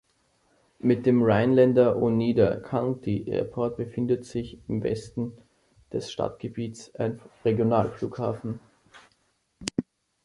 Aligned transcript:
Mit 0.79 1.05
dem 1.05 1.21
Rhinelander–Oneida 1.21 2.55
County 2.61 3.29
Airport 3.29 3.77
befindet 3.77 4.25
sich 4.25 4.57
im 4.67 4.81
Westen 4.81 5.31
des 5.93 6.11
Stadtgebiets 6.11 6.95
ein 6.95 7.21
Regionalflughafen. 7.45 8.59